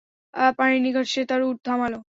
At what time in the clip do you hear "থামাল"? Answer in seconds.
1.65-1.93